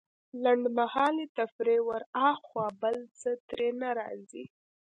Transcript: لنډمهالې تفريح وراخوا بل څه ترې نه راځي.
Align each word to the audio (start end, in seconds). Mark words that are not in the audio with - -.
لنډمهالې 0.43 1.25
تفريح 1.37 1.81
وراخوا 1.89 2.67
بل 2.81 2.97
څه 3.19 3.29
ترې 3.49 3.69
نه 3.81 3.89
راځي. 3.99 4.43